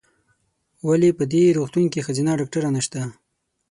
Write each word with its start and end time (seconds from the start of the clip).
ولې 0.87 1.09
په 1.17 1.23
دي 1.31 1.43
روغتون 1.57 1.85
کې 1.93 2.03
ښځېنه 2.05 2.31
ډاکټره 2.39 2.69
نسته؟ 2.75 2.99